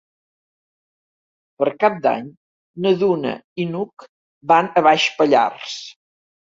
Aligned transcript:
Per 1.59 1.67
Cap 1.85 1.99
d'Any 2.07 2.33
na 2.87 2.95
Duna 3.05 3.37
i 3.65 3.71
n'Hug 3.75 4.11
van 4.55 4.75
a 4.83 4.89
Baix 4.91 5.11
Pallars. 5.23 5.81